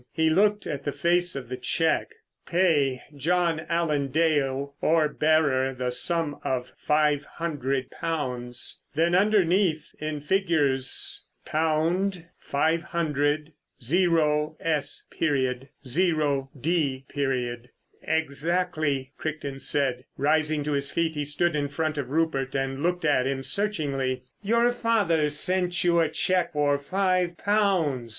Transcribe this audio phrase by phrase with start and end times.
[0.11, 2.15] He looked at the face of the cheque.
[2.47, 10.19] "Pay John Allen Dale or bearer the sum of five hundred pounds." Then underneath in
[10.19, 12.25] figures "£500
[13.79, 15.03] 0s.
[15.85, 20.05] 0d." "Exactly," Crichton said.
[20.17, 24.23] Rising to his feet he stood in front of Rupert and looked at him searchingly.
[24.41, 28.09] "Your father sent you a cheque for five pounds.